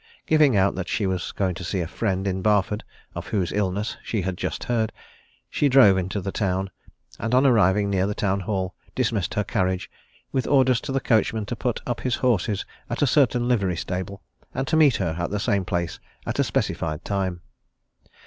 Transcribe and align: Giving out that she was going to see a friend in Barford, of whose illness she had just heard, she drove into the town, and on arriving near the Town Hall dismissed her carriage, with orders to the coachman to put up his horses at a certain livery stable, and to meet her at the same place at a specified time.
Giving 0.25 0.57
out 0.57 0.73
that 0.73 0.87
she 0.89 1.05
was 1.05 1.31
going 1.31 1.53
to 1.53 1.63
see 1.63 1.79
a 1.79 1.85
friend 1.87 2.27
in 2.27 2.41
Barford, 2.41 2.83
of 3.13 3.27
whose 3.27 3.51
illness 3.51 3.97
she 4.01 4.23
had 4.23 4.35
just 4.35 4.63
heard, 4.63 4.91
she 5.47 5.69
drove 5.69 5.95
into 5.95 6.19
the 6.21 6.31
town, 6.31 6.71
and 7.19 7.35
on 7.35 7.45
arriving 7.45 7.91
near 7.91 8.07
the 8.07 8.15
Town 8.15 8.39
Hall 8.39 8.73
dismissed 8.95 9.35
her 9.35 9.43
carriage, 9.43 9.91
with 10.31 10.47
orders 10.47 10.81
to 10.81 10.91
the 10.91 10.99
coachman 11.01 11.45
to 11.45 11.55
put 11.55 11.81
up 11.85 12.01
his 12.01 12.15
horses 12.15 12.65
at 12.89 13.03
a 13.03 13.05
certain 13.05 13.47
livery 13.47 13.77
stable, 13.77 14.23
and 14.55 14.65
to 14.69 14.75
meet 14.75 14.95
her 14.95 15.15
at 15.19 15.29
the 15.29 15.39
same 15.39 15.65
place 15.65 15.99
at 16.25 16.39
a 16.39 16.43
specified 16.43 17.05
time. 17.05 17.41